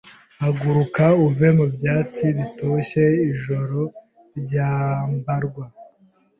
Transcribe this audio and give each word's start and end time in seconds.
Haguruka 0.41 1.05
uve 1.25 1.47
mu 1.57 1.65
byatsi 1.75 2.25
bitoshye 2.37 3.03
ijoro 3.33 3.79
ryambarwa 4.39 5.65